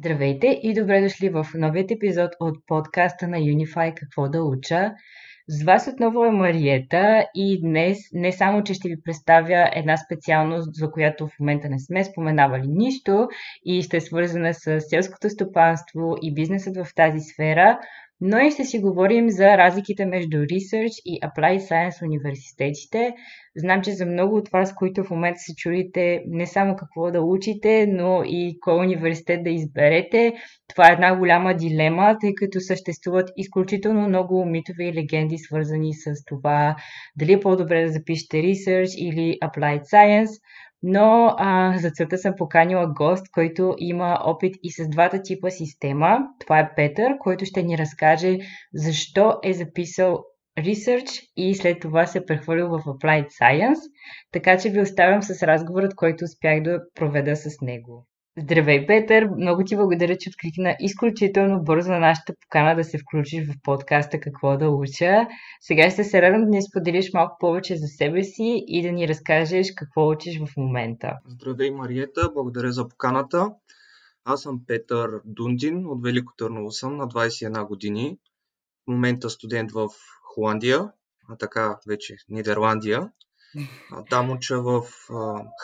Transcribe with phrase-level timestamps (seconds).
[0.00, 4.92] Здравейте и добре дошли в новият епизод от подкаста на Unify Какво да уча.
[5.48, 10.68] С вас отново е Мариета и днес не само, че ще ви представя една специалност,
[10.74, 13.28] за която в момента не сме споменавали нищо
[13.64, 17.78] и ще е свързана с селското стопанство и бизнесът в тази сфера,
[18.20, 23.14] но и ще си говорим за разликите между Research и Applied Science университетите.
[23.56, 27.22] Знам, че за много от вас, които в момента се чудите не само какво да
[27.22, 30.32] учите, но и кой университет да изберете,
[30.68, 36.24] това е една голяма дилема, тъй като съществуват изключително много митове и легенди, свързани с
[36.26, 36.76] това
[37.16, 40.30] дали е по-добре да запишете Research или Applied Science
[40.82, 46.18] но а, за целта съм поканила гост, който има опит и с двата типа система.
[46.40, 48.38] Това е Петър, който ще ни разкаже
[48.74, 50.24] защо е записал
[50.58, 53.80] Research и след това се е прехвърлил в Applied Science,
[54.32, 58.06] така че ви оставям с разговорът, който успях да проведа с него.
[58.38, 59.28] Здравей, Петър!
[59.36, 64.20] Много ти благодаря, че откликна изключително бързо на нашата покана да се включиш в подкаста
[64.20, 65.26] Какво да уча.
[65.60, 69.08] Сега ще се радвам да ни споделиш малко повече за себе си и да ни
[69.08, 71.12] разкажеш какво учиш в момента.
[71.26, 72.30] Здравей, Мариета!
[72.34, 73.50] Благодаря за поканата.
[74.24, 78.18] Аз съм Петър Дундин, от Велико Търново съм, на 21 години.
[78.84, 79.88] В момента студент в
[80.34, 80.92] Холандия,
[81.28, 83.10] а така вече Нидерландия.
[84.10, 84.82] Там уча в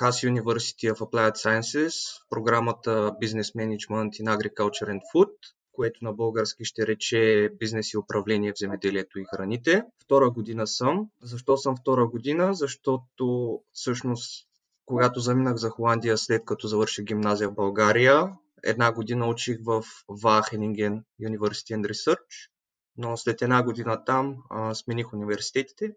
[0.00, 1.92] Haas University of Applied Sciences,
[2.30, 2.90] програмата
[3.22, 5.30] Business Management in Agriculture and Food,
[5.72, 9.82] което на български ще рече бизнес и управление в земеделието и храните.
[10.04, 11.10] Втора година съм.
[11.22, 12.54] Защо съм втора година?
[12.54, 14.46] Защото всъщност
[14.86, 18.32] когато заминах за Холандия след като завърших гимназия в България,
[18.64, 22.50] една година учих в Wageningen University and Research,
[22.96, 25.92] но след една година там а, смених университетите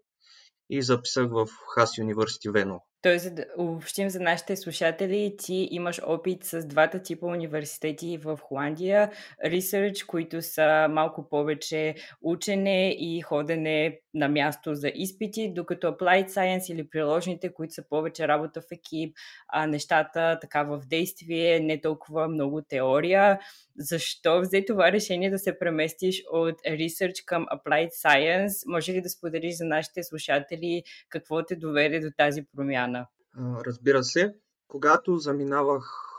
[0.70, 2.84] и записах в Хас Университи Вено.
[3.02, 8.38] Тоест, за да обобщим за нашите слушатели, ти имаш опит с двата типа университети в
[8.42, 9.10] Холандия,
[9.46, 16.72] Research, които са малко повече учене и ходене на място за изпити, докато Applied Science
[16.72, 19.16] или приложните, които са повече работа в екип,
[19.48, 23.38] а нещата така в действие, не толкова много теория.
[23.78, 28.52] Защо взе това решение да се преместиш от Research към Applied Science?
[28.66, 32.89] Може ли да споделиш за нашите слушатели какво те доведе до тази промяна?
[33.38, 34.34] Разбира се,
[34.68, 36.10] когато заминавах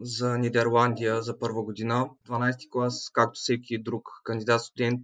[0.00, 5.00] за Нидерландия за първа година, 12 клас, както всеки друг кандидат студент,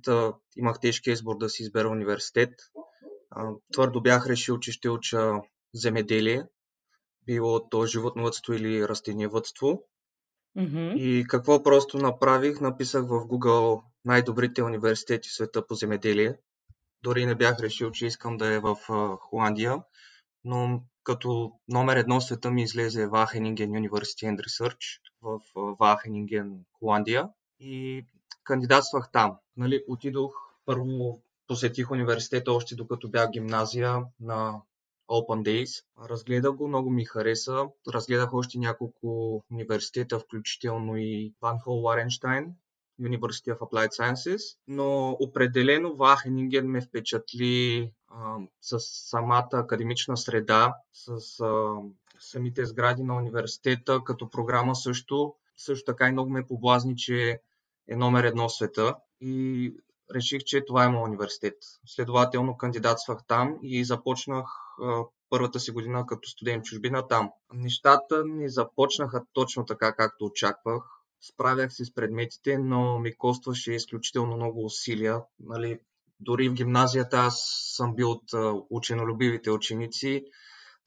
[0.57, 2.51] имах тежкия избор да си избера университет.
[3.73, 5.33] Твърдо бях решил, че ще уча
[5.75, 6.47] земеделие,
[7.27, 9.83] било то животновътство или растениевътство.
[10.59, 10.95] Mm-hmm.
[10.95, 12.61] И какво просто направих?
[12.61, 16.39] Написах в Google най-добрите университети в света по земеделие.
[17.03, 18.77] Дори не бях решил, че искам да е в
[19.21, 19.83] Холандия,
[20.45, 27.29] но като номер едно света ми излезе Wageningen University and Research в Wageningen, Холандия
[27.61, 28.05] и
[28.45, 29.37] кандидатствах там.
[29.57, 30.35] Нали, отидох,
[30.67, 34.63] първо посетих университета още докато бях гимназия на
[35.11, 35.85] Open Days.
[36.11, 37.65] Разгледах го, много ми хареса.
[37.89, 42.55] Разгледах още няколко университета, включително и Ван Хол Ларенштайн,
[43.01, 51.41] University of Applied Sciences, но определено Вахенинген ме впечатли а, с самата академична среда, с
[51.41, 51.75] а,
[52.21, 55.35] самите сгради на университета, като програма също.
[55.57, 57.41] Също така и много ме поблазни, че
[57.89, 59.75] е номер едно в света и
[60.15, 61.57] реших, че това е моят университет.
[61.87, 64.47] Следователно кандидатствах там и започнах
[64.83, 67.31] а, първата си година като студент чужбина там.
[67.53, 70.85] Нещата не започнаха точно така, както очаквах
[71.21, 75.23] справях се с предметите, но ми костваше изключително много усилия.
[75.41, 75.81] Нали,
[76.25, 77.43] дори в гимназията аз
[77.77, 78.31] съм бил от
[78.71, 80.25] ученолюбивите ученици,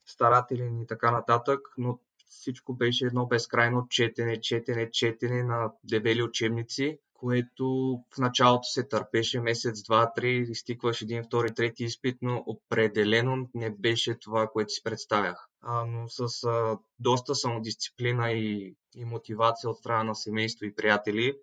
[0.06, 2.00] старателен и така нататък, но
[2.30, 7.66] всичко беше едно безкрайно четене, четене, четене на дебели учебници, което
[8.16, 13.70] в началото се търпеше месец, два, три, изтикваш един, втори, трети изпит, но определено не
[13.70, 15.48] беше това, което си представях.
[15.62, 21.34] А, но с а, доста самодисциплина и, и мотивация от страна на семейство и приятели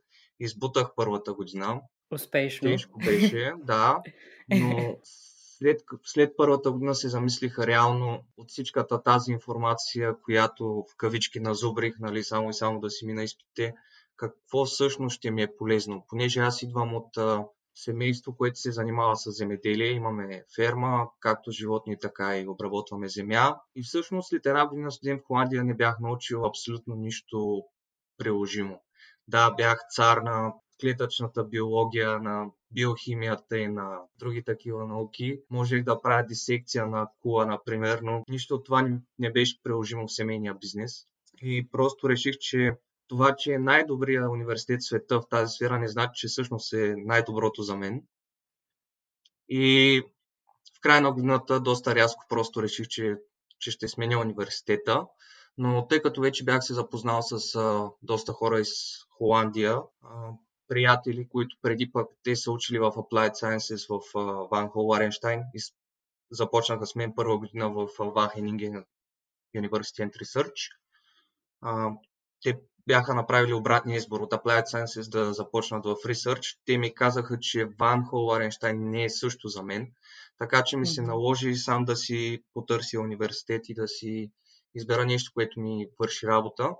[0.40, 1.80] избутах първата година.
[2.14, 2.70] Успешно.
[2.70, 4.02] Тежко беше, да,
[4.50, 11.40] но след, след първата година се замислиха реално от всичката тази информация, която в кавички
[11.40, 13.74] назубрих, нали, само и само да си мина изпитите,
[14.16, 16.04] какво всъщност ще ми е полезно.
[16.08, 17.44] Понеже аз идвам от а,
[17.74, 23.56] семейство, което се занимава с земеделие, имаме ферма, както животни, така и обработваме земя.
[23.76, 27.62] И всъщност след една година студент в Холандия не бях научил абсолютно нищо
[28.18, 28.80] приложимо.
[29.28, 30.52] Да, бях цар на
[30.84, 35.40] клетъчната биология, на биохимията и на други такива науки.
[35.50, 38.88] Можех да правя дисекция на кула, например, но нищо от това
[39.18, 41.06] не беше приложимо в семейния бизнес.
[41.42, 42.72] И просто реших, че
[43.08, 46.94] това, че е най-добрият университет в света в тази сфера, не значи, че всъщност е
[46.96, 48.02] най-доброто за мен.
[49.48, 50.02] И
[50.76, 53.16] в края на годината доста рязко просто реших, че,
[53.58, 55.06] че ще сменя университета.
[55.58, 58.70] Но тъй като вече бях се запознал с а, доста хора из
[59.10, 60.30] Холандия, а,
[60.68, 65.60] приятели, които преди пък те са учили в Applied Sciences в Ван Хол Аренштайн и
[66.30, 68.84] започнаха с мен първа година в Вахенинген
[69.56, 70.76] University and Research.
[71.60, 71.90] А,
[72.42, 76.58] те бяха направили обратния избор от Applied Sciences да започнат в Research.
[76.64, 79.92] Те ми казаха, че Ван Хол Аренштайн не е също за мен,
[80.38, 84.30] така че ми се наложи сам да си потърся университет и да си
[84.74, 86.70] избера нещо, което ми върши работа.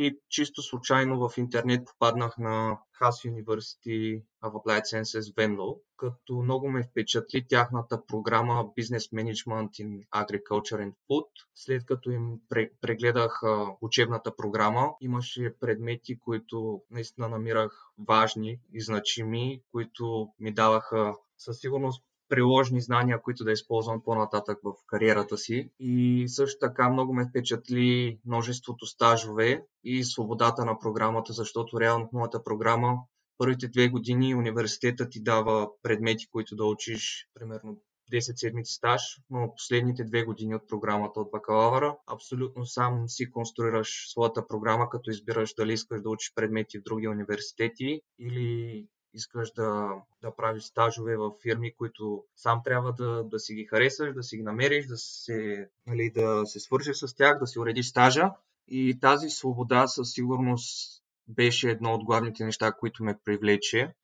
[0.00, 6.68] И чисто случайно в интернет попаднах на Haas University of Applied Sciences Venlo, като много
[6.68, 11.26] ме впечатли тяхната програма Business Management in Agriculture and Food.
[11.54, 12.40] След като им
[12.80, 13.42] прегледах
[13.80, 22.04] учебната програма, имаше предмети, които наистина намирах важни и значими, които ми даваха със сигурност
[22.28, 25.70] приложни знания, които да използвам по-нататък в кариерата си.
[25.80, 32.12] И също така много ме впечатли множеството стажове и свободата на програмата, защото реално в
[32.12, 32.96] моята програма
[33.38, 37.82] първите две години университета ти дава предмети, които да учиш, примерно
[38.12, 44.10] 10 седмици стаж, но последните две години от програмата от бакалавъра абсолютно сам си конструираш
[44.12, 49.90] своята програма, като избираш дали искаш да учиш предмети в други университети или искаш да,
[50.22, 54.36] да правиш стажове в фирми, които сам трябва да, да си ги харесаш, да си
[54.36, 58.30] ги намериш, да се, нали, да се свържеш с тях, да си уредиш стажа.
[58.68, 63.94] И тази свобода със сигурност беше едно от главните неща, които ме привлече,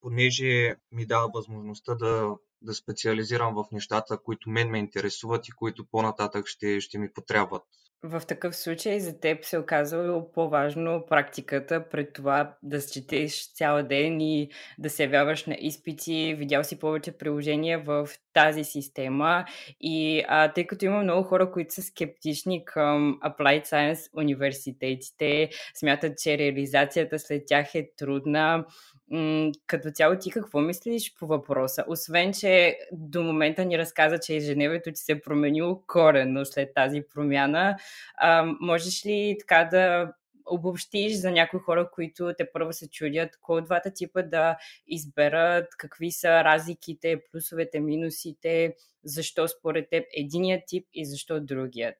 [0.00, 2.30] понеже ми дава възможността да,
[2.62, 7.62] да специализирам в нещата, които мен ме интересуват и които по-нататък ще, ще ми потребват.
[8.04, 14.20] В такъв случай за теб се оказва по-важно практиката пред това да четеш цял ден
[14.20, 16.34] и да се явяваш на изпити.
[16.38, 19.44] Видял си повече приложения в тази система
[19.80, 26.18] и а, тъй като има много хора, които са скептични към Applied Science университетите, смятат,
[26.18, 28.64] че реализацията след тях е трудна.
[29.10, 31.84] М- като цяло ти какво мислиш по въпроса?
[31.88, 37.02] Освен, че до момента ни разказа, че ежедневието ти се е променило коренно след тази
[37.14, 37.76] промяна,
[38.16, 40.12] а, можеш ли така да
[40.46, 44.56] обобщиш за някои хора, които те първо се чудят, кой от двата типа да
[44.86, 48.74] изберат, какви са разликите, плюсовете, минусите,
[49.04, 51.96] защо според теб единият тип и защо другият?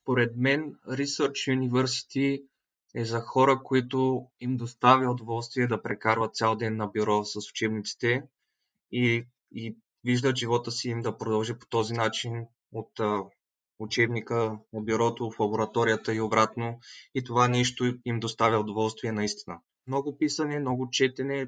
[0.00, 2.42] Според мен Research University
[2.94, 8.22] е за хора, които им доставя удоволствие да прекарват цял ден на бюро с учебниците
[8.92, 13.00] и, и виждат живота си им да продължи по този начин от
[13.78, 16.78] учебника, от бюрото, в лабораторията и обратно.
[17.14, 19.58] И това нещо им доставя удоволствие наистина.
[19.86, 21.46] Много писане, много четене,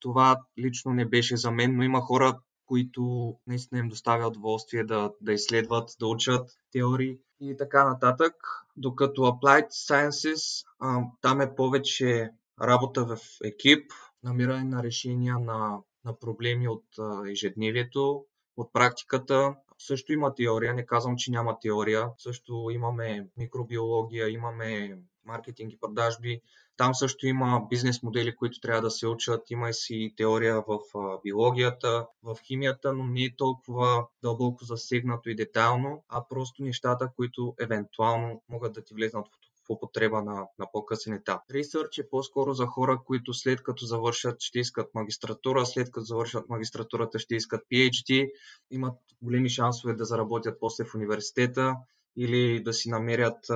[0.00, 5.12] това лично не беше за мен, но има хора, които наистина им доставя удоволствие да,
[5.20, 8.34] да изследват, да учат теории и така нататък.
[8.76, 12.30] Докато Applied Sciences, а, там е повече
[12.62, 13.92] работа в екип,
[14.22, 18.24] намиране на решения на, на проблеми от а, ежедневието,
[18.56, 19.54] от практиката.
[19.78, 22.10] Също има теория, не казвам, че няма теория.
[22.18, 26.40] Също имаме микробиология, имаме маркетинг и продажби.
[26.76, 29.50] Там също има бизнес модели, които трябва да се учат.
[29.50, 30.78] Има си теория в
[31.24, 37.54] биологията, в химията, но не е толкова дълбоко засегнато и детайлно, а просто нещата, които
[37.60, 39.37] евентуално могат да ти влезнат в
[39.68, 41.40] употреба на, на по-късен етап.
[41.50, 46.48] Research е по-скоро за хора, които след като завършат ще искат магистратура, след като завършат
[46.48, 48.30] магистратурата ще искат PhD,
[48.70, 51.76] имат големи шансове да заработят после в университета
[52.16, 53.46] или да си намерят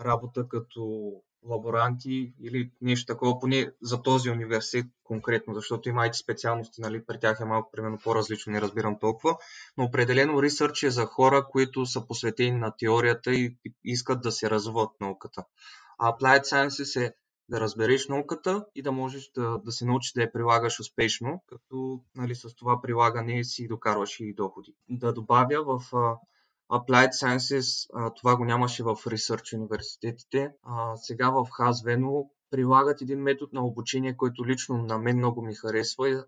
[0.00, 1.12] работа като
[1.48, 7.20] лаборанти или нещо такова, поне за този университет конкретно, защото има IT специалности, нали, при
[7.20, 9.36] тях е малко примерно по-различно, не разбирам толкова,
[9.76, 14.50] но определено ресърч е за хора, които са посветени на теорията и искат да се
[14.50, 15.44] развиват науката.
[15.98, 17.14] А Applied Sciences е
[17.48, 22.00] да разбереш науката и да можеш да, да се научиш да я прилагаш успешно, като
[22.14, 24.74] нали, с това прилагане си докарваш и доходи.
[24.88, 25.92] Да добавя в
[26.72, 30.50] Applied Sciences, това го нямаше в Research университетите.
[30.96, 36.24] Сега в Хазвено прилагат един метод на обучение, който лично на мен много ми харесва.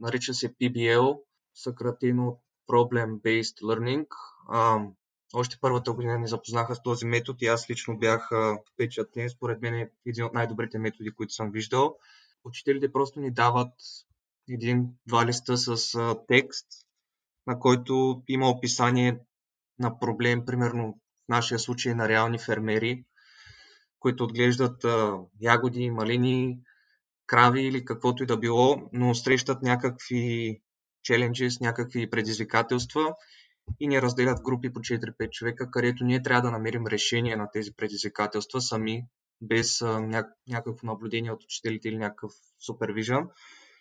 [0.00, 1.20] нарича се PBL,
[1.54, 4.06] съкратено Problem Based Learning.
[5.34, 8.30] още първата година ни запознаха с този метод и аз лично бях
[8.72, 9.30] впечатлен.
[9.30, 11.96] Според мен е един от най-добрите методи, които съм виждал.
[12.44, 13.72] Учителите просто ни дават
[14.48, 15.98] един-два листа с
[16.28, 16.66] текст,
[17.46, 19.20] на който има описание
[19.82, 23.04] на проблем, примерно в нашия случай на реални фермери,
[23.98, 26.58] които отглеждат а, ягоди, малини,
[27.26, 30.60] крави или каквото и да било, но срещат някакви
[31.02, 33.14] челенджи, някакви предизвикателства
[33.80, 37.74] и ни разделят групи по 4-5 човека, където ние трябва да намерим решение на тези
[37.76, 39.04] предизвикателства сами,
[39.40, 42.32] без ня- някакво наблюдение от учителите или някакъв
[42.66, 43.28] супервижън.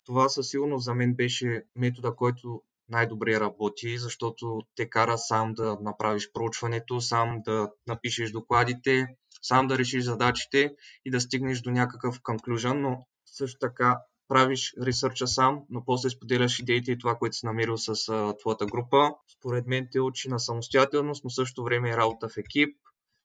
[0.05, 5.77] Това със сигурност за мен беше метода, който най-добре работи, защото те кара сам да
[5.81, 9.07] направиш проучването, сам да напишеш докладите,
[9.41, 15.27] сам да решиш задачите и да стигнеш до някакъв conclusion, но също така правиш ресърча
[15.27, 19.12] сам, но после споделяш идеите и това, което си намерил с а, твоята група.
[19.38, 22.77] Според мен те учи на самостоятелност, но също време е работа в екип.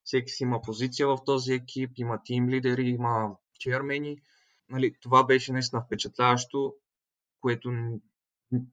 [0.04, 4.18] Всеки си има позиция в този екип, има тим лидери, има чермени.
[4.68, 6.74] Нали, това беше наистина впечатляващо,
[7.40, 7.72] което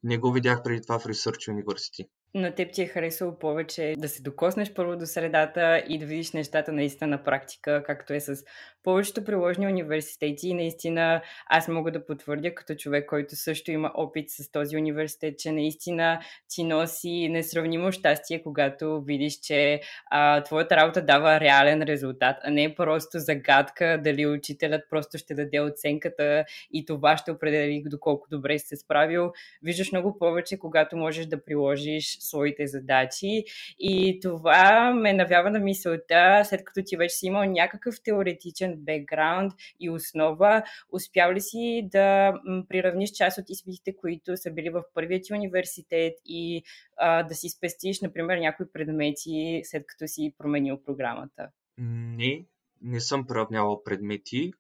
[0.03, 4.09] не го видях преди това в Research University на теб ти е харесало повече да
[4.09, 8.43] се докоснеш първо до средата и да видиш нещата наистина на практика, както е с
[8.83, 10.49] повечето приложни университети.
[10.49, 15.39] И наистина аз мога да потвърдя като човек, който също има опит с този университет,
[15.39, 22.37] че наистина ти носи несравнимо щастие, когато видиш, че а, твоята работа дава реален резултат,
[22.43, 28.27] а не просто загадка дали учителят просто ще даде оценката и това ще определи доколко
[28.29, 29.31] добре си се справил.
[29.63, 33.43] Виждаш много повече, когато можеш да приложиш своите задачи.
[33.79, 39.53] И това ме навява на мисълта, след като ти вече си имал някакъв теоретичен бекграунд
[39.79, 42.33] и основа, успял ли си да
[42.69, 46.63] приравниш част от изпитите, които са били в първия ти университет и
[46.97, 51.47] а, да си спестиш, например, някои предмети, след като си променил програмата?
[51.77, 52.45] Не,
[52.81, 54.53] не съм приравнявал предмети.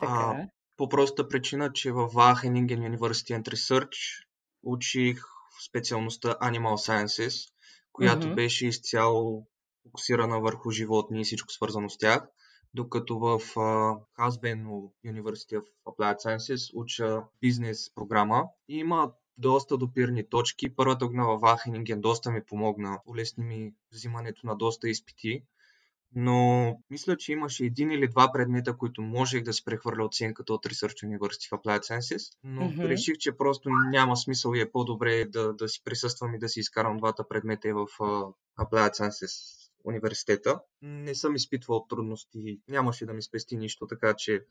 [0.00, 0.12] Така.
[0.12, 4.24] А, по простата причина, че в Wageningen University and Research
[4.62, 5.22] учих
[5.68, 7.52] специалността Animal Sciences,
[7.92, 8.34] която mm-hmm.
[8.34, 9.46] беше изцяло
[9.82, 12.28] фокусирана върху животни и всичко свързано с тях,
[12.74, 13.38] докато в
[14.18, 20.74] Husband University of Applied Sciences уча бизнес програма и има доста допирни точки.
[20.76, 25.42] Първата година в Вахенинген доста ми помогна, улесни ми взимането на доста изпити
[26.14, 30.66] но мисля, че имаше един или два предмета, които можех да се прехвърля оценката от
[30.66, 32.88] Research University в Applied Sciences, но mm-hmm.
[32.88, 36.60] реших, че просто няма смисъл и е по-добре да, да си присъствам и да си
[36.60, 40.60] изкарам двата предмета и в uh, Applied Sciences университета.
[40.82, 44.44] Не съм изпитвал трудности, нямаше да ми спести нищо, така че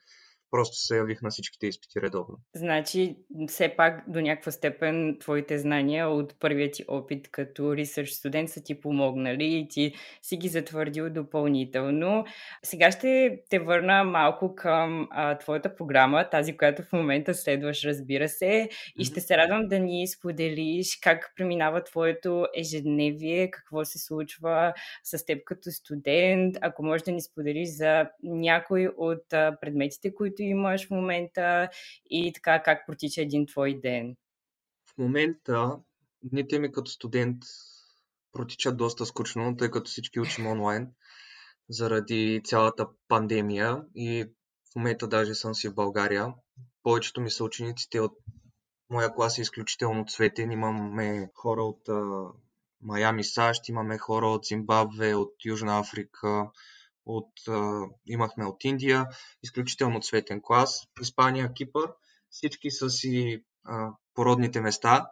[0.52, 2.38] просто се явих на всичките изпити редовно.
[2.56, 3.16] Значи,
[3.48, 8.64] все пак до някаква степен твоите знания от първият ти опит като research студент са
[8.64, 12.26] ти помогнали и ти си ги затвърдил допълнително.
[12.64, 18.30] Сега ще те върна малко към а, твоята програма, тази, която в момента следваш, разбира
[18.30, 24.74] се, и ще се радвам да ни споделиш как преминава твоето ежедневие, какво се случва
[25.04, 30.52] с теб като студент, ако можеш да ни споделиш за някой от предметите, които които
[30.52, 31.70] имаш в момента
[32.10, 34.16] и така как протича един твой ден?
[34.94, 35.80] В момента
[36.24, 37.38] дните ми като студент
[38.32, 40.88] протичат доста скучно, тъй като всички учим онлайн
[41.70, 44.26] заради цялата пандемия и
[44.72, 46.34] в момента даже съм си в България.
[46.84, 48.18] Повечето ми са учениците от
[48.90, 50.52] моя клас е изключително цветен.
[50.52, 51.90] Имаме хора от
[52.82, 56.52] Майами, САЩ, имаме хора от Зимбабве, от Южна Африка,
[57.10, 59.08] от, а, имахме от Индия,
[59.44, 61.92] изключително цветен клас, Испания, Кипър,
[62.30, 65.12] всички са си а, породните места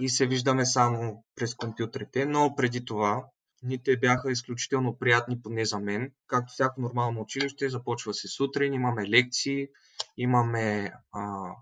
[0.00, 3.24] и се виждаме само през компютрите, но преди това
[3.62, 6.12] Дните бяха изключително приятни, поне за мен.
[6.26, 9.68] Както всяко нормално училище, започва се сутрин, имаме лекции,
[10.16, 11.52] имаме а,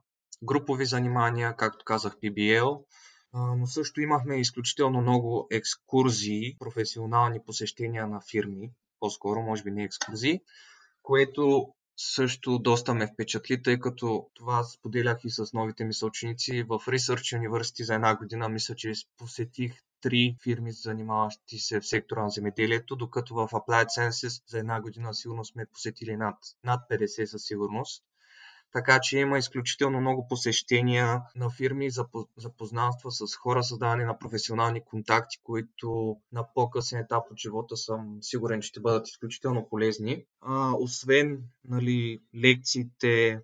[0.43, 2.85] групови занимания, както казах, PBL,
[3.35, 8.71] но също имахме изключително много екскурзии, професионални посещения на фирми,
[9.07, 10.41] по-скоро, може би не екскурзии,
[11.03, 16.63] което също доста ме впечатли, тъй като това споделях и с новите ми съученици.
[16.63, 22.23] В Research University за една година мисля, че посетих три фирми, занимаващи се в сектора
[22.23, 27.25] на земеделието, докато в Applied Sciences за една година сигурно сме посетили над, над 50
[27.25, 28.05] със сигурност.
[28.77, 31.91] Така че има изключително много посещения на фирми,
[32.37, 38.61] запознанства с хора, създаване на професионални контакти, които на по-късен етап от живота съм сигурен,
[38.61, 40.25] че ще бъдат изключително полезни.
[40.41, 43.41] А, освен нали, лекциите,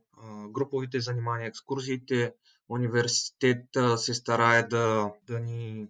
[0.49, 2.35] груповите занимания, екскурзиите,
[2.69, 5.87] университета се старае да, да ни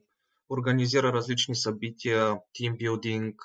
[0.51, 3.43] организира различни събития, тимбилдинг,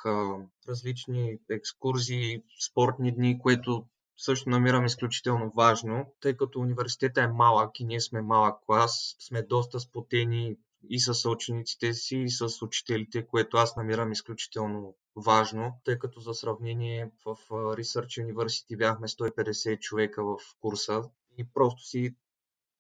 [0.69, 3.85] различни екскурзии, спортни дни, което
[4.17, 9.41] също намирам изключително важно, тъй като университета е малък и ние сме малък клас, сме
[9.41, 10.57] доста спотени,
[10.89, 16.33] и с съучениците си, и с учителите, което аз намирам изключително важно, тъй като за
[16.33, 21.03] сравнение в Research University бяхме 150 човека в курса
[21.37, 22.15] и просто си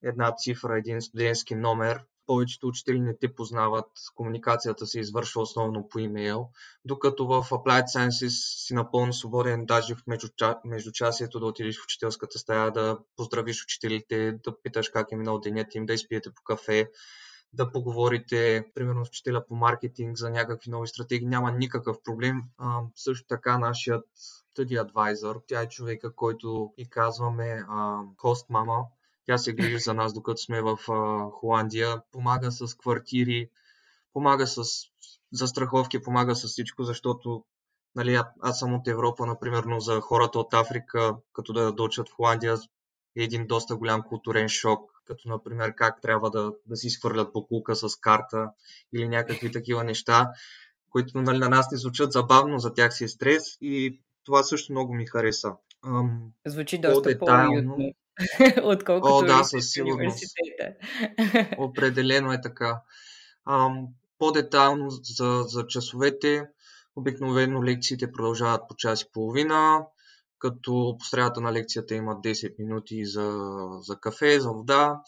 [0.03, 2.03] една цифра, един студентски номер.
[2.27, 6.49] Повечето учители не те познават, комуникацията се извършва основно по имейл,
[6.85, 10.03] докато в Applied Sciences си напълно свободен, даже в
[10.65, 15.75] междучасието да отидеш в учителската стая, да поздравиш учителите, да питаш как е минал денят
[15.75, 16.89] им, да изпиете по кафе,
[17.53, 22.41] да поговорите, примерно с учителя по маркетинг за някакви нови стратегии, няма никакъв проблем.
[22.57, 24.05] А, също така нашият
[24.57, 28.85] study advisor, тя е човека, който и казваме а, host мама,
[29.27, 33.49] тя се грижи за нас, докато сме в а, Холандия, помага с квартири,
[34.13, 34.63] помага с
[35.31, 37.45] застраховки, помага с всичко, защото
[37.95, 42.13] нали, аз съм от Европа, например, но за хората от Африка, като да дочат в
[42.13, 42.57] Холандия,
[43.17, 47.75] е един доста голям културен шок, като например как трябва да, да си изхвърлят покулка
[47.75, 48.49] с карта
[48.93, 50.31] или някакви такива неща,
[50.89, 54.71] които нали, на нас не звучат забавно, за тях си е стрес и това също
[54.71, 55.53] много ми хареса.
[55.85, 57.93] Ам, Звучи доста по-уютно,
[58.63, 60.23] отколкото О, да, със сигурност.
[61.57, 62.81] Определено е така.
[63.49, 63.87] Ам,
[64.19, 66.43] по-детайлно за, за часовете,
[66.95, 69.85] обикновено лекциите продължават по час и половина
[70.39, 73.49] като по средата на лекцията има 10 минути за,
[73.81, 75.01] за кафе, за вода.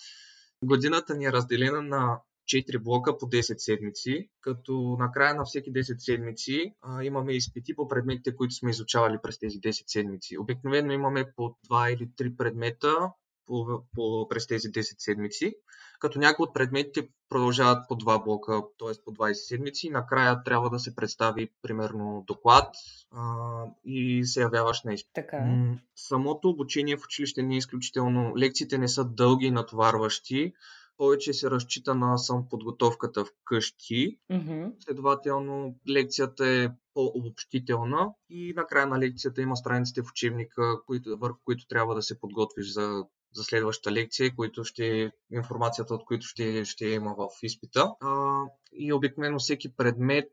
[0.63, 5.98] Годината ни е разделена на 4 блока по 10 седмици, като накрая на всеки 10
[5.98, 10.38] седмици а, имаме изпити по предметите, които сме изучавали през тези 10 седмици.
[10.38, 13.12] Обикновено имаме по 2 или 3 предмета
[13.46, 15.56] по, по, през тези 10 седмици
[16.00, 19.03] като някои от предметите продължават по два блока, т.е.
[19.06, 19.89] по 20 седмици.
[19.89, 22.75] Накрая трябва да се представи, примерно, доклад
[23.12, 25.12] а, и се явяваш на изпит.
[25.13, 25.38] Така.
[25.38, 25.77] Е.
[25.96, 28.34] Самото обучение в училище не е изключително.
[28.38, 30.53] Лекциите не са дълги и натоварващи.
[31.00, 34.20] Повече се разчита на сам подготовката вкъщи.
[34.32, 34.84] Mm-hmm.
[34.84, 41.68] Следователно, лекцията е по-обобщителна и накрая на лекцията има страниците в учебника, които, върху които
[41.68, 46.85] трябва да се подготвиш за за следващата лекция, които ще, информацията от които ще, ще
[46.85, 47.92] има в изпита.
[48.01, 48.40] А,
[48.74, 50.31] и обикновено всеки предмет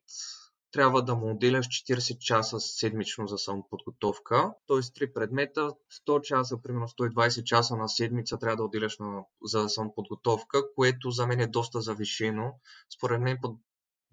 [0.77, 4.53] трябва да му отделяш 40 часа седмично за самоподготовка.
[4.67, 4.81] Т.е.
[4.95, 5.71] три предмета,
[6.09, 11.27] 100 часа, примерно 120 часа на седмица трябва да отделяш на, за самоподготовка, което за
[11.27, 12.53] мен е доста завишено.
[12.97, 13.59] Според мен по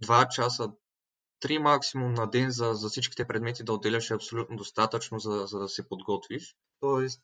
[0.03, 0.71] 2 часа,
[1.43, 5.59] 3 максимум на ден за, за всичките предмети да отделяш е абсолютно достатъчно, за, за
[5.59, 6.55] да се подготвиш.
[6.79, 7.21] Тоест,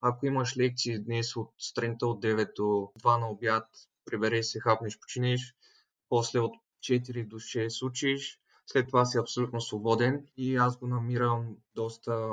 [0.00, 2.62] ако имаш лекции днес от сутринта от 9 до
[3.02, 3.66] 2 на обяд,
[4.04, 5.54] прибери се, хапнеш, починиш,
[6.08, 6.52] после от
[6.82, 8.39] 4 до 6 учиш,
[8.72, 12.30] след това си абсолютно свободен и аз го намирам доста,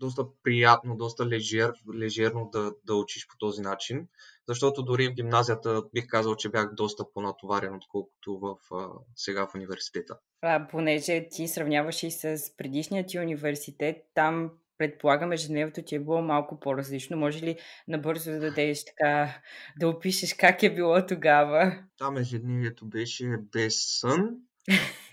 [0.00, 4.08] доста приятно, доста лежер, лежерно да, да учиш по този начин,
[4.48, 9.54] защото дори в гимназията бих казал, че бях доста по-натоварен, отколкото в, а, сега в
[9.54, 10.18] университета.
[10.42, 16.22] А, понеже ти сравняваш и с предишният ти университет, там предполагам, ежедневието ти е било
[16.22, 17.16] малко по-различно.
[17.16, 17.56] Може ли
[17.88, 19.40] набързо да дадеш така,
[19.80, 21.78] да опишеш как е било тогава?
[21.98, 24.36] Там ежедневието беше без сън,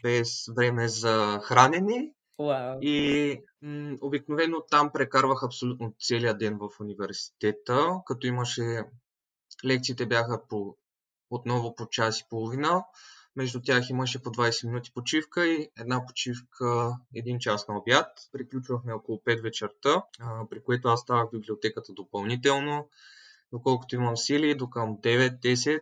[0.04, 2.14] без време за хранене.
[2.40, 2.80] Wow.
[2.82, 8.84] И м- обикновено там прекарвах абсолютно целия ден в университета, като имаше
[9.66, 10.76] лекциите бяха по,
[11.30, 12.84] отново по час и половина.
[13.36, 18.08] Между тях имаше по 20 минути почивка и една почивка един час на обяд.
[18.32, 20.04] Приключвахме около 5 вечерта,
[20.50, 22.90] при което аз ставах в библиотеката допълнително,
[23.52, 25.82] доколкото имам сили, до към 9-10.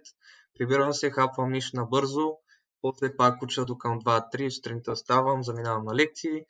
[0.58, 2.38] Прибирам се, хапвам нищо набързо,
[2.86, 6.46] после пак уча до към 2-3, сутринта ставам, заминавам на лекции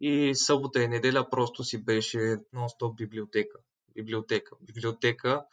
[0.00, 2.18] и събота и неделя просто си беше
[2.54, 3.58] нон-стоп библиотека.
[3.94, 4.56] Библиотека.
[4.60, 5.44] Библиотека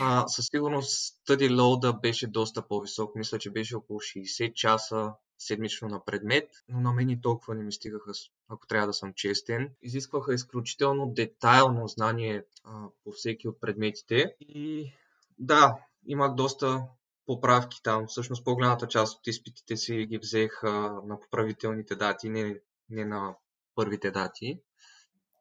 [0.00, 3.14] а, със сигурност study load беше доста по-висок.
[3.14, 7.64] Мисля, че беше около 60 часа седмично на предмет, но на мен и толкова не
[7.64, 8.12] ми стигаха,
[8.48, 9.70] ако трябва да съм честен.
[9.82, 14.92] Изискваха изключително детайлно знание а, по всеки от предметите и
[15.38, 16.82] да, имах доста
[17.26, 18.06] поправки там.
[18.06, 20.70] Всъщност по-голямата част от изпитите си ги взех а,
[21.06, 22.60] на поправителните дати, не,
[22.90, 23.34] не на
[23.74, 24.60] първите дати.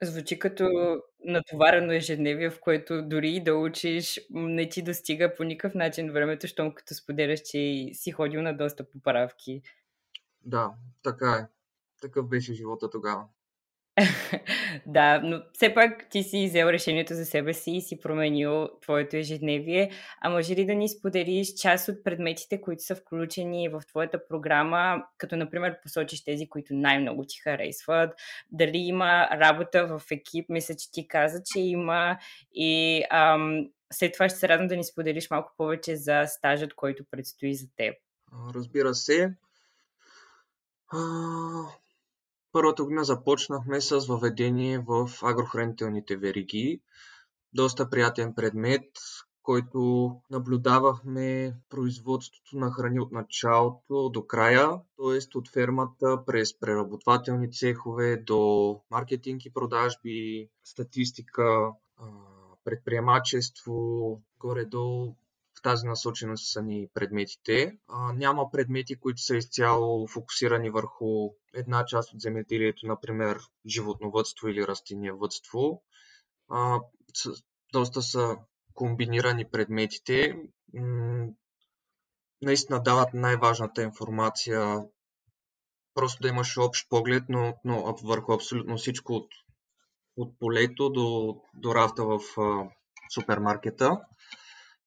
[0.03, 0.69] Звучи като
[1.25, 6.47] натоварено ежедневие, в което дори и да учиш, не ти достига по никакъв начин времето,
[6.47, 9.61] щом като споделяш, че си ходил на доста поправки.
[10.41, 10.71] Да,
[11.03, 11.47] така е.
[12.01, 13.23] Такъв беше живота тогава.
[14.85, 19.15] Да, но все пак ти си взел решението за себе си и си променил твоето
[19.15, 19.91] ежедневие.
[20.21, 25.03] А може ли да ни споделиш част от предметите, които са включени в твоята програма,
[25.17, 28.13] като например посочиш тези, които най-много ти харесват?
[28.51, 30.49] Дали има работа в екип?
[30.49, 32.17] Мисля, че ти каза, че има
[32.53, 37.03] и ам, след това ще се радвам да ни споделиш малко повече за стажът, който
[37.11, 37.95] предстои за теб.
[38.55, 39.33] Разбира се.
[42.53, 46.81] Първата година започнахме с въведение в агрохранителните вериги.
[47.53, 48.85] Доста приятен предмет,
[49.43, 55.37] който наблюдавахме производството на храни от началото до края, т.е.
[55.37, 61.71] от фермата през преработвателни цехове до маркетинг и продажби, статистика,
[62.63, 65.15] предприемачество, горе-долу
[65.59, 67.77] в тази насоченост са ни предметите.
[68.13, 75.83] няма предмети, които са изцяло фокусирани върху една част от земеделието, например животновътство или растениевътство.
[77.73, 78.37] доста са
[78.73, 80.35] комбинирани предметите.
[82.41, 84.83] наистина дават най-важната информация.
[85.93, 89.27] Просто да имаш общ поглед, но, но върху абсолютно всичко от,
[90.17, 92.69] от полето до, до рафта в а,
[93.13, 93.99] супермаркета.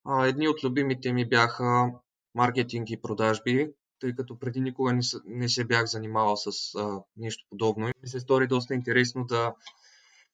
[0.09, 1.93] Едни от любимите ми бяха
[2.35, 7.47] маркетинг и продажби, тъй като преди никога не, не се бях занимавал с а, нещо
[7.51, 7.87] подобно.
[7.87, 9.55] ми се стори доста интересно да,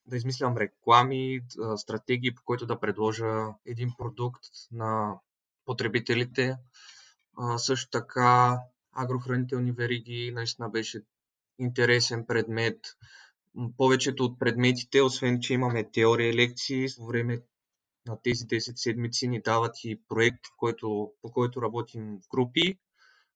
[0.06, 1.40] да измислям реклами,
[1.76, 5.14] стратегии, по които да предложа един продукт на
[5.64, 6.56] потребителите.
[7.38, 8.58] А, също така
[8.92, 11.02] агрохранителни вериги наистина беше
[11.58, 12.78] интересен предмет.
[13.76, 17.42] Повечето от предметите, освен че имаме теория и лекции, време
[18.06, 22.78] на тези 10 седмици ни дават и проект, който, по който работим в групи.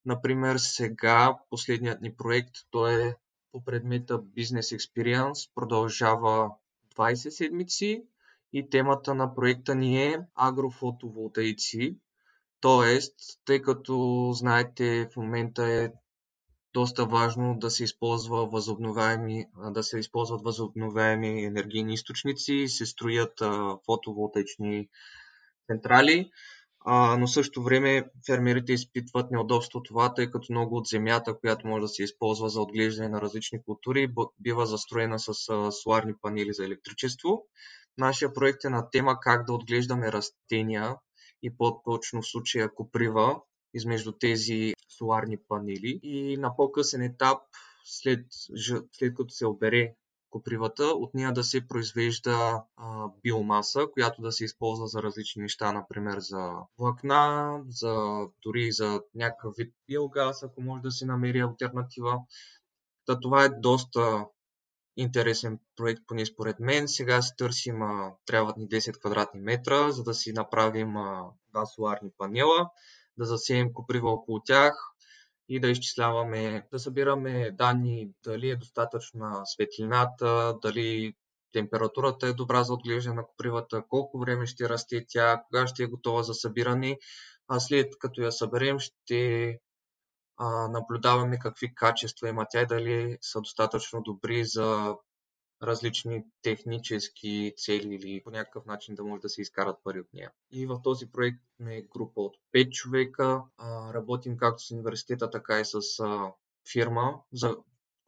[0.05, 3.15] Например, сега последният ни проект, той е
[3.53, 6.51] по предмета Business Experience продължава
[6.97, 8.05] 20 седмици
[8.53, 11.97] и темата на проекта ни е агрофотоволтаици.
[12.61, 15.93] Тоест, тъй като знаете, в момента е
[16.77, 23.43] доста важно да се използва възобновяеми, да се използват възобновяеми енергийни източници се строят
[23.87, 24.89] фотоволтаични
[25.67, 26.31] централи
[27.19, 31.89] но също време фермерите изпитват неудобство това, тъй като много от земята, която може да
[31.89, 35.35] се използва за отглеждане на различни култури, бива застроена с
[35.83, 37.47] соларни панели за електричество.
[37.99, 40.97] Нашия проект е на тема как да отглеждаме растения
[41.43, 43.41] и по-точно в случая коприва
[43.75, 46.01] измежду тези соларни панели.
[46.03, 47.38] И на по-късен етап,
[47.85, 48.27] след,
[48.92, 49.94] след като се обере
[50.31, 55.72] копривата, от нея да се произвежда а, биомаса, която да се използва за различни неща,
[55.72, 62.18] например за влакна, за, дори за някакъв вид биогаз, ако може да се намери альтернатива.
[63.07, 64.27] Та това е доста
[64.96, 66.88] интересен проект, поне според мен.
[66.88, 71.66] Сега се търсим, а, трябват ни 10 квадратни метра, за да си направим а, два
[71.66, 72.70] соларни панела,
[73.19, 74.75] да засеем коприва около тях,
[75.49, 81.15] и да изчисляваме, да събираме данни дали е достатъчна светлината, дали
[81.53, 85.87] температурата е добра за отглеждане на копривата, колко време ще расте тя, кога ще е
[85.87, 86.99] готова за събиране.
[87.49, 89.51] А след като я съберем, ще
[90.37, 94.95] а, наблюдаваме какви качества има тя и дали са достатъчно добри за
[95.62, 100.31] различни технически цели или по някакъв начин да може да се изкарат пари от нея.
[100.51, 103.42] И в този проект сме група от 5 човека.
[103.95, 105.81] Работим както с университета, така и с
[106.73, 107.57] фирма за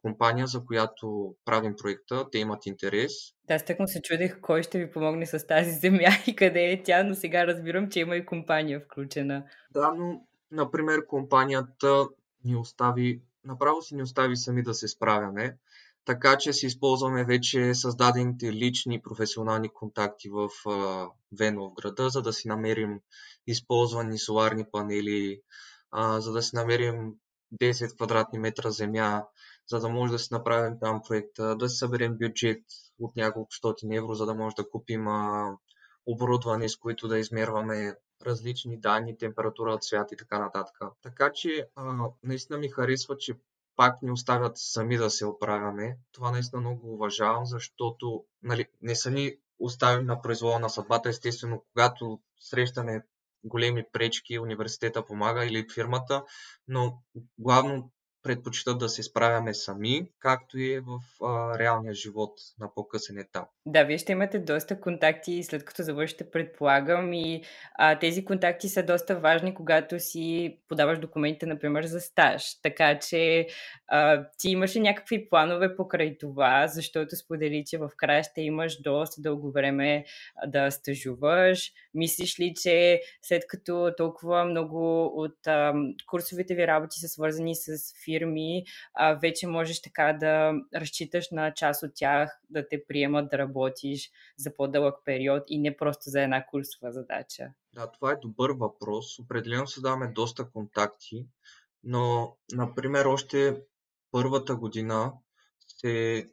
[0.01, 2.29] компания, за която правим проекта.
[2.31, 3.11] Те имат интерес.
[3.47, 7.03] Да, тъкмо се чудех кой ще ви помогне с тази земя и къде е тя,
[7.03, 9.43] но сега разбирам, че има и компания включена.
[9.71, 12.07] Да, но, например, компанията
[12.45, 15.57] ни остави, направо си ни остави сами да се справяме
[16.09, 20.49] така че си използваме вече създадените лични професионални контакти в
[21.39, 22.99] Вено в града, за да си намерим
[23.47, 25.41] използвани соларни панели,
[26.17, 27.13] за да си намерим
[27.61, 29.23] 10 квадратни метра земя,
[29.67, 32.63] за да може да си направим там проекта, да си съберем бюджет
[32.99, 35.07] от няколко стотин евро, за да може да купим
[36.05, 37.95] оборудване, с които да измерваме
[38.25, 40.75] различни данни, температура, цвят и така нататък.
[41.01, 43.33] Така че а, наистина ми харесва, че
[43.79, 45.97] пак ни оставят сами да се оправяме.
[46.11, 51.09] Това наистина много уважавам, защото нали, не са ни оставим на произвола на съдбата.
[51.09, 53.03] Естествено, когато срещаме
[53.43, 56.23] големи пречки, университета помага или фирмата,
[56.67, 57.01] но
[57.37, 57.91] главно
[58.23, 63.47] предпочитат да се справяме сами, както и в а, реалния живот на по-късен етап.
[63.65, 67.43] Да, вие ще имате доста контакти след като завършите, предполагам, и
[67.75, 72.61] а, тези контакти са доста важни, когато си подаваш документите, например, за стаж.
[72.61, 73.47] Така че
[73.87, 79.21] а, ти ли някакви планове покрай това, защото сподели, че в края ще имаш доста
[79.21, 80.05] дълго време
[80.47, 81.71] да стажуваш.
[81.93, 85.73] Мислиш ли, че след като толкова много от а,
[86.07, 87.77] курсовите ви работи са свързани с
[88.09, 93.37] фирми, а, вече можеш така да разчиташ на част от тях да те приемат да
[93.37, 97.53] работиш за по-дълъг период и не просто за една курсова задача.
[97.73, 99.19] Да, това е добър въпрос.
[99.19, 101.25] Определено се даваме доста контакти,
[101.83, 103.61] но, например, още
[104.11, 105.13] първата година
[105.67, 106.25] се,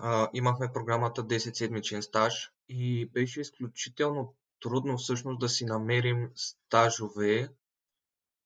[0.00, 7.48] а, имахме програмата 10 седмичен стаж и беше изключително трудно всъщност да си намерим стажове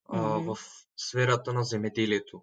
[0.08, 0.54] а, mm-hmm.
[0.54, 0.58] в
[0.96, 2.42] сферата на земеделието.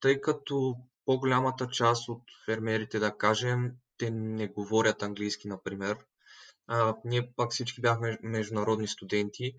[0.00, 5.98] Тъй като по-голямата част от фермерите, да кажем, те не говорят английски, например.
[6.66, 9.54] А, ние пак всички бяхме международни студенти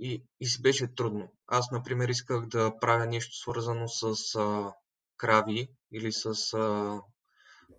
[0.00, 1.32] и, и си беше трудно.
[1.46, 4.72] Аз, например, исках да правя нещо свързано с а,
[5.16, 7.00] крави или с а,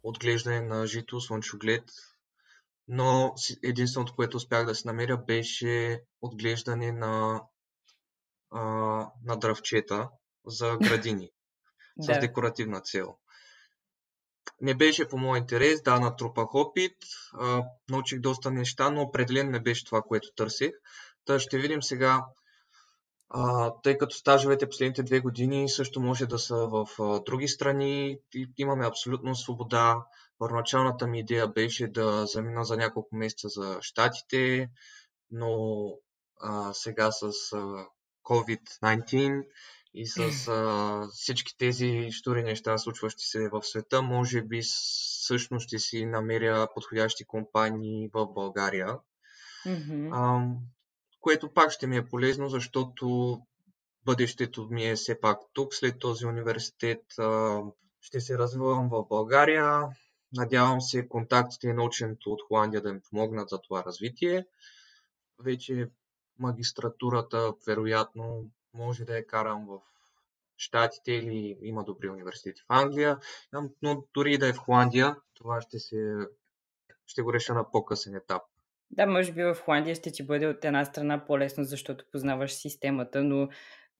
[0.03, 1.83] отглеждане на жито, слънчоглед,
[2.87, 7.43] но единственото, което успях да се намеря, беше отглеждане на,
[8.51, 8.61] а,
[9.23, 10.09] на дръвчета
[10.45, 11.29] за градини
[11.99, 13.15] с декоративна цел.
[14.61, 16.97] Не беше по моя интерес, да, натрупах опит,
[17.33, 20.71] а, научих доста неща, но определено не беше това, което търсих.
[21.25, 22.25] Та ще видим сега,
[23.29, 28.19] а, тъй като стажовете последните две години също може да са в а, други страни,
[28.33, 30.05] и имаме абсолютно свобода.
[30.37, 34.69] Първоначалната ми идея беше да замина за няколко месеца за Штатите,
[35.31, 35.85] но
[36.41, 37.85] а, сега с а,
[38.23, 39.43] COVID-19
[39.93, 45.79] и с а, всички тези штури неща, случващи се в света, може би всъщност ще
[45.79, 48.97] си намеря подходящи компании в България.
[49.65, 50.09] Mm-hmm.
[50.13, 50.47] А,
[51.21, 53.37] което пак ще ми е полезно, защото
[54.05, 55.73] бъдещето ми е все пак тук.
[55.73, 57.61] След този университет а,
[58.01, 59.81] ще се развивам в България.
[60.33, 64.45] Надявам се контактите и наученето от Холандия да ми помогнат за това развитие.
[65.39, 65.89] Вече
[66.39, 69.79] магистратурата, вероятно, може да я карам в
[70.57, 73.17] Штатите или има добри университети в Англия,
[73.81, 76.15] но дори да е в Холандия, това ще, се,
[77.05, 78.41] ще го реша на по-късен етап.
[78.91, 83.23] Да, може би в Холандия ще ти бъде от една страна по-лесно, защото познаваш системата,
[83.23, 83.49] но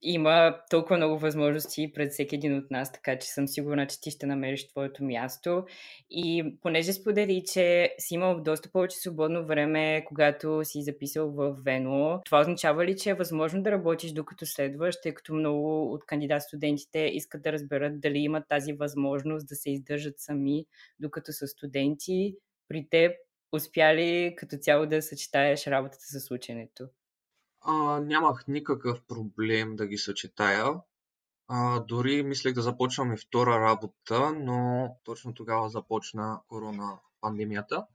[0.03, 4.11] има толкова много възможности пред всеки един от нас, така че съм сигурна, че ти
[4.11, 5.65] ще намериш твоето място.
[6.09, 12.21] И понеже сподели, че си имал доста повече свободно време, когато си записал в Вено,
[12.25, 16.41] това означава ли, че е възможно да работиш докато следваш, тъй като много от кандидат
[16.41, 20.65] студентите искат да разберат дали имат тази възможност да се издържат сами,
[20.99, 22.35] докато са студенти.
[22.67, 23.11] При теб
[23.51, 26.87] успя ли като цяло да съчетаеш работата с ученето?
[27.63, 30.65] А, нямах никакъв проблем да ги съчетая.
[31.47, 37.85] А, дори мислех да започвам и втора работа, но точно тогава започна корона пандемията.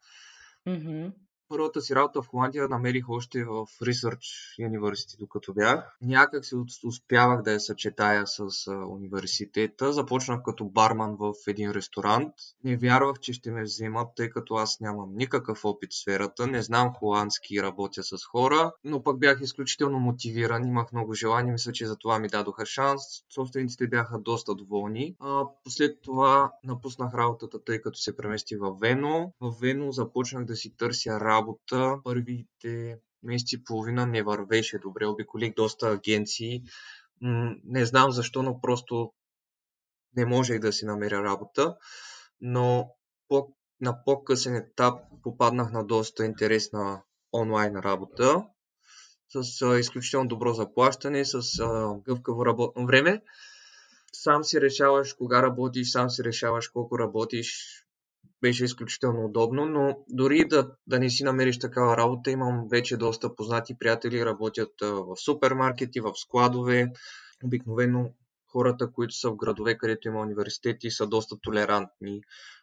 [0.67, 1.13] Mm-hmm
[1.49, 5.97] първата си работа в Холандия намерих още в Research University, докато бях.
[6.03, 9.93] Някак се успявах да я съчетая с университета.
[9.93, 12.35] Започнах като барман в един ресторант.
[12.65, 16.47] Не вярвах, че ще ме вземат, тъй като аз нямам никакъв опит в сферата.
[16.47, 20.65] Не знам холандски и работя с хора, но пък бях изключително мотивиран.
[20.65, 21.53] Имах много желание.
[21.53, 23.03] Мисля, че за това ми дадоха шанс.
[23.35, 25.17] Собствениците бяха доста доволни.
[25.21, 29.33] А, след това напуснах работата, тъй като се премести в Вено.
[29.41, 35.07] В Вено започнах да си търся работа работа първите месеци и половина не вървеше добре.
[35.07, 36.63] Обиколих доста агенции.
[37.65, 39.13] Не знам защо, но просто
[40.17, 41.77] не можех да си намеря работа.
[42.41, 42.91] Но
[43.29, 43.49] по,
[43.81, 48.45] на по-късен етап попаднах на доста интересна онлайн работа
[49.29, 53.23] с а, изключително добро заплащане, с а, гъвкаво работно време.
[54.13, 57.79] Сам си решаваш кога работиш, сам си решаваш колко работиш,
[58.41, 63.35] беше изключително удобно, но дори да, да не си намериш такава работа, имам вече доста
[63.35, 66.87] познати приятели, работят в супермаркети, в складове.
[67.45, 68.11] Обикновено
[68.53, 72.21] хората, които са в градове, където има университети, са доста толерантни.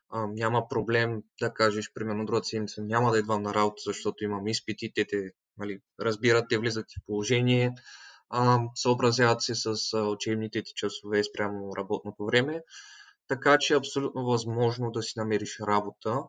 [0.09, 4.47] А, няма проблем да кажеш, примерно, другата седмица няма да идвам на работа, защото имам
[4.47, 7.73] изпити, те те нали, разбират, те влизат в положение,
[8.29, 12.61] а, съобразяват се с учебните ти часове спрямо работното време.
[13.27, 16.23] Така че е абсолютно възможно да си намериш работа.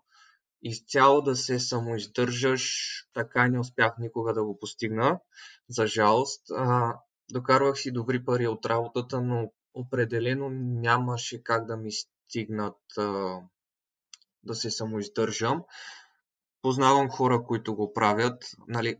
[0.62, 5.20] Изцяло да се самоиздържаш, така не успях никога да го постигна,
[5.68, 6.42] за жалост.
[6.56, 6.94] А,
[7.32, 13.38] докарвах си добри пари от работата, но определено нямаше как да ми стигнат а,
[14.42, 15.62] да се самоиздържам.
[16.62, 18.44] Познавам хора, които го правят.
[18.68, 18.98] Нали,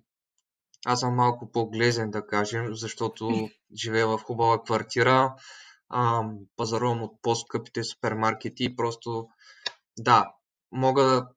[0.87, 5.35] аз съм малко по-глезен, да кажем, защото живея в хубава квартира,
[5.88, 6.25] а,
[6.57, 9.29] пазарувам от по-скъпите супермаркети и просто
[9.99, 10.33] да,
[10.72, 11.29] мога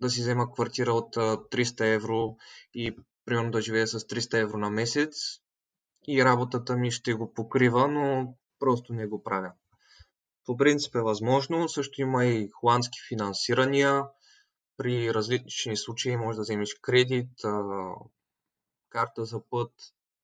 [0.00, 2.36] да, си взема квартира от 300 евро
[2.74, 5.14] и примерно да живея с 300 евро на месец
[6.08, 9.52] и работата ми ще го покрива, но просто не го правя.
[10.44, 11.68] По принцип е възможно.
[11.68, 14.04] Също има и холандски финансирания.
[14.76, 17.30] При различни случаи може да вземеш кредит,
[18.88, 19.72] карта за път,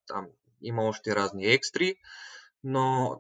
[0.07, 0.27] там
[0.63, 1.97] има още разни екстри,
[2.65, 3.17] но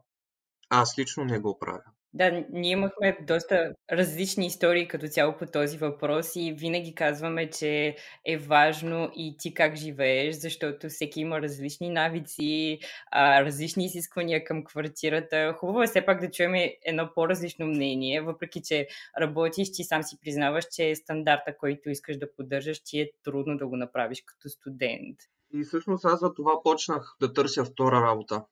[0.70, 1.82] аз лично не го правя.
[2.12, 7.96] Да, ние имахме доста различни истории като цяло по този въпрос и винаги казваме, че
[8.26, 12.78] е важно и ти как живееш, защото всеки има различни навици,
[13.10, 15.54] а, различни изисквания към квартирата.
[15.58, 16.52] Хубаво е все пак да чуем
[16.84, 18.86] едно по-различно мнение, въпреки че
[19.20, 23.66] работиш, ти сам си признаваш, че стандарта, който искаш да поддържаш, ти е трудно да
[23.66, 25.16] го направиш като студент.
[25.54, 28.44] И всъщност аз за това почнах да търся втора работа.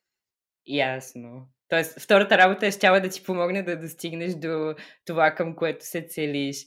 [0.67, 1.49] Ясно.
[1.69, 4.75] Тоест, втората работа е щяла да ти помогне да достигнеш до
[5.07, 6.67] това, към което се целиш.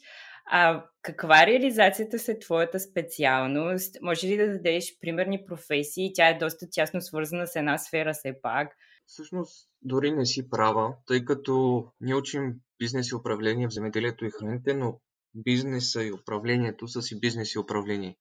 [0.53, 3.95] А каква реализацията се твоята специалност?
[4.01, 6.11] Може ли да дадеш примерни професии?
[6.15, 8.75] Тя е доста тясно свързана с една сфера все пак.
[9.05, 14.31] Всъщност, дори не си права, тъй като ние учим бизнес и управление в земеделието и
[14.31, 14.99] храните, но
[15.35, 18.17] бизнеса и управлението са си бизнес и управление.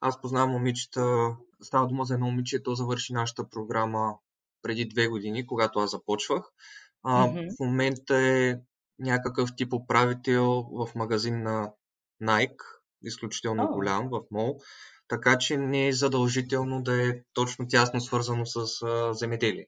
[0.00, 4.14] Аз познавам момичета, става дума за едно момиче, то завърши нашата програма
[4.62, 6.44] преди две години, когато аз започвах.
[7.02, 7.56] А, mm-hmm.
[7.56, 8.56] В момента е
[8.98, 11.72] някакъв тип управител в магазин на
[12.22, 12.62] Nike,
[13.02, 13.72] изключително oh.
[13.72, 14.60] голям, в мол.
[15.08, 19.66] Така че не е задължително да е точно тясно свързано с а, земеделие.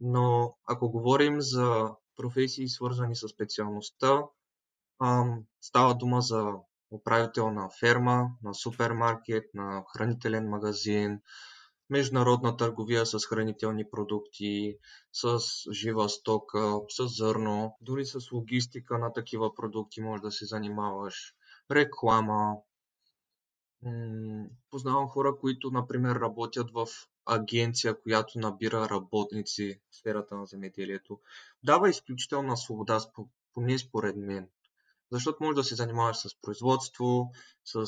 [0.00, 4.22] Но ако говорим за професии, свързани с специалността,
[4.98, 5.24] а,
[5.60, 6.52] става дума за
[6.90, 11.20] управител на ферма, на супермаркет, на хранителен магазин,
[11.90, 14.78] международна търговия с хранителни продукти,
[15.12, 15.38] с
[15.72, 21.34] жива стока, с зърно, дори с логистика на такива продукти може да се занимаваш,
[21.70, 22.56] реклама.
[24.70, 26.86] Познавам хора, които, например, работят в
[27.26, 31.20] агенция, която набира работници в сферата на земеделието.
[31.62, 33.00] Дава изключителна свобода,
[33.54, 34.48] поне според мен.
[35.12, 37.32] Защото може да се занимаваш с производство,
[37.64, 37.86] с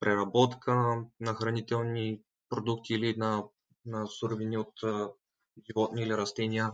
[0.00, 3.44] преработка на хранителни продукти или на,
[3.84, 4.72] на суровини от
[5.66, 6.72] животни или растения.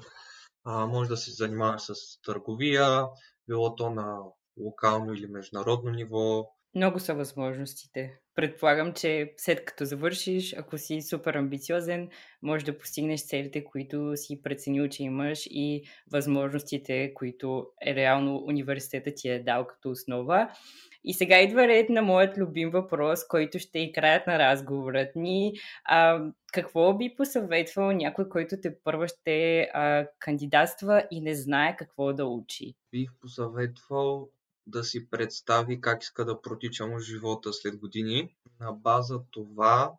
[0.64, 3.06] А, може да се занимаваш с търговия,
[3.48, 4.18] било то на
[4.56, 6.46] локално или международно ниво.
[6.74, 8.18] Много са възможностите.
[8.34, 12.08] Предполагам, че след като завършиш, ако си супер амбициозен,
[12.42, 15.82] можеш да постигнеш целите, които си преценил, че имаш и
[16.12, 20.48] възможностите, които е реално университета ти е дал като основа.
[21.04, 25.52] И сега идва ред на моят любим въпрос, който ще и краят на разговорът ни.
[25.84, 32.12] А, какво би посъветвал някой, който те първо ще а, кандидатства и не знае какво
[32.12, 32.74] да учи?
[32.92, 34.28] Бих посъветвал
[34.66, 38.36] да си представи как иска да протича му живота след години.
[38.60, 39.92] На база това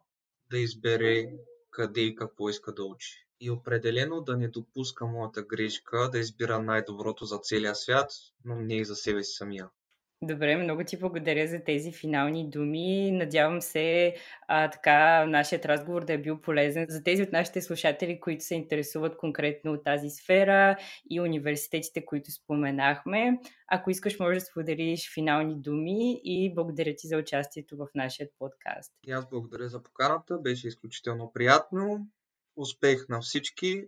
[0.49, 1.33] да избере
[1.71, 3.27] къде и какво иска да учи.
[3.39, 8.11] И определено да не допуска моята грешка да избира най-доброто за целия свят,
[8.45, 9.69] но не и за себе си самия.
[10.27, 13.11] Добре, много ти благодаря за тези финални думи.
[13.11, 14.15] Надявам се
[14.47, 18.55] а, така нашият разговор да е бил полезен за тези от нашите слушатели, които се
[18.55, 20.77] интересуват конкретно от тази сфера
[21.09, 23.39] и университетите, които споменахме.
[23.67, 28.93] Ако искаш, може да споделиш финални думи и благодаря ти за участието в нашия подкаст.
[29.07, 30.37] И аз благодаря за поканата.
[30.37, 32.07] Беше изключително приятно.
[32.55, 33.83] Успех на всички.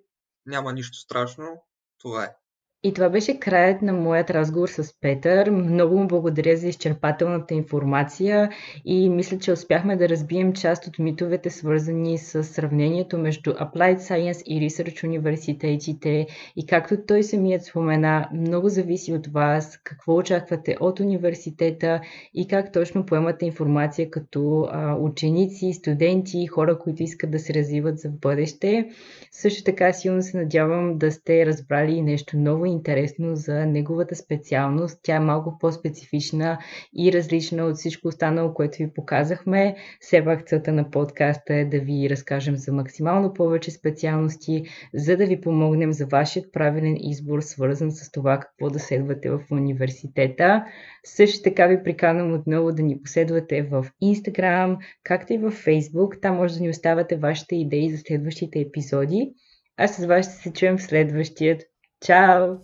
[0.46, 1.64] Няма нищо страшно.
[1.98, 2.45] Това е.
[2.86, 5.52] И това беше краят на моят разговор с Петър.
[5.52, 8.50] Много му благодаря за изчерпателната информация
[8.86, 14.44] и мисля, че успяхме да разбием част от митовете, свързани с сравнението между Applied Science
[14.44, 16.28] и Research университетите.
[16.56, 22.02] И както той самият спомена, много зависи от вас, какво очаквате от университета
[22.34, 24.70] и как точно поемате информация като
[25.00, 28.90] ученици, студенти, хора, които искат да се развиват за бъдеще.
[29.32, 35.00] Също така силно се надявам да сте разбрали нещо ново интересно за неговата специалност.
[35.04, 36.60] Тя е малко по-специфична
[36.98, 39.76] и различна от всичко останало, което ви показахме.
[40.00, 45.26] Все пак целта на подкаста е да ви разкажем за максимално повече специалности, за да
[45.26, 50.66] ви помогнем за вашият правилен избор, свързан с това какво да следвате в университета.
[51.04, 56.22] Също така ви приканвам отново да ни последвате в Instagram, както и в Facebook.
[56.22, 59.34] Там може да ни оставате вашите идеи за следващите епизоди.
[59.78, 61.62] А с вас ще се чуем в следващият
[62.02, 62.62] Tchau!